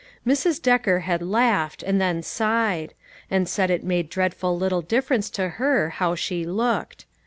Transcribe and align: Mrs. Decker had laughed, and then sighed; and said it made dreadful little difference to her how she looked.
Mrs. 0.25 0.59
Decker 0.59 1.01
had 1.01 1.21
laughed, 1.21 1.83
and 1.83 2.01
then 2.01 2.23
sighed; 2.23 2.95
and 3.29 3.47
said 3.47 3.69
it 3.69 3.83
made 3.83 4.09
dreadful 4.09 4.57
little 4.57 4.81
difference 4.81 5.29
to 5.29 5.47
her 5.61 5.91
how 5.91 6.15
she 6.15 6.43
looked. 6.43 7.05